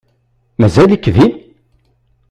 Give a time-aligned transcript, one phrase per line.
[0.57, 1.31] Mazal-ik din?